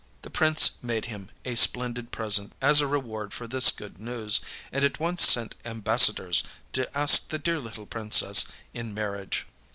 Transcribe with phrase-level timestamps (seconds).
[0.23, 4.39] The Prince made him a splendid present as a reward for this good news,
[4.71, 6.41] and at once sent ambassadors
[6.73, 9.45] to ask the Dear Little Princess in marriage.